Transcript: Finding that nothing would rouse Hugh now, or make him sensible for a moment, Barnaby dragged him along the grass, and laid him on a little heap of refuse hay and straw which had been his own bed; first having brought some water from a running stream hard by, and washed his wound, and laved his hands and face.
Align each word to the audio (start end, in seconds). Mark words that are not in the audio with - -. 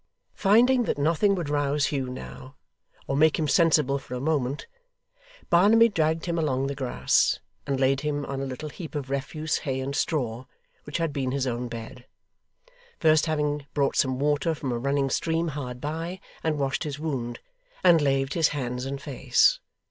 Finding 0.33 0.85
that 0.85 0.97
nothing 0.97 1.35
would 1.35 1.47
rouse 1.47 1.85
Hugh 1.93 2.09
now, 2.09 2.55
or 3.05 3.15
make 3.15 3.37
him 3.37 3.47
sensible 3.47 3.99
for 3.99 4.15
a 4.15 4.19
moment, 4.19 4.65
Barnaby 5.51 5.89
dragged 5.89 6.25
him 6.25 6.39
along 6.39 6.65
the 6.65 6.73
grass, 6.73 7.37
and 7.67 7.79
laid 7.79 8.01
him 8.01 8.25
on 8.25 8.41
a 8.41 8.45
little 8.45 8.69
heap 8.69 8.95
of 8.95 9.11
refuse 9.11 9.59
hay 9.59 9.79
and 9.79 9.95
straw 9.95 10.45
which 10.85 10.97
had 10.97 11.13
been 11.13 11.29
his 11.31 11.45
own 11.45 11.67
bed; 11.67 12.07
first 12.99 13.27
having 13.27 13.67
brought 13.75 13.95
some 13.95 14.17
water 14.17 14.55
from 14.55 14.71
a 14.71 14.79
running 14.79 15.11
stream 15.11 15.49
hard 15.49 15.79
by, 15.79 16.19
and 16.43 16.57
washed 16.57 16.83
his 16.83 16.97
wound, 16.97 17.39
and 17.83 18.01
laved 18.01 18.33
his 18.33 18.47
hands 18.47 18.87
and 18.87 19.03
face. 19.03 19.59